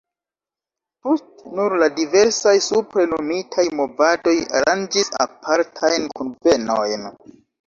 [1.07, 7.09] Poste nur la diversaj supre nomitaj movadoj aranĝis apartajn kunvenojn.